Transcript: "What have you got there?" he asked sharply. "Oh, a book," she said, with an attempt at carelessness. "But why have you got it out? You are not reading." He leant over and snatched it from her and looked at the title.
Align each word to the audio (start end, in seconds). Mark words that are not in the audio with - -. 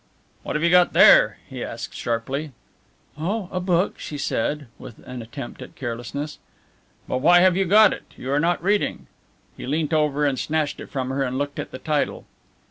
"What 0.41 0.55
have 0.55 0.63
you 0.63 0.71
got 0.71 0.93
there?" 0.93 1.37
he 1.47 1.63
asked 1.63 1.93
sharply. 1.93 2.53
"Oh, 3.19 3.47
a 3.51 3.59
book," 3.59 3.99
she 3.99 4.17
said, 4.17 4.65
with 4.79 4.97
an 5.05 5.21
attempt 5.21 5.61
at 5.61 5.75
carelessness. 5.75 6.39
"But 7.07 7.19
why 7.19 7.41
have 7.41 7.55
you 7.55 7.65
got 7.65 7.93
it 7.93 7.97
out? 8.11 8.17
You 8.17 8.31
are 8.31 8.39
not 8.39 8.63
reading." 8.63 9.05
He 9.55 9.67
leant 9.67 9.93
over 9.93 10.25
and 10.25 10.39
snatched 10.39 10.79
it 10.79 10.89
from 10.89 11.09
her 11.11 11.21
and 11.21 11.37
looked 11.37 11.59
at 11.59 11.69
the 11.69 11.77
title. 11.77 12.25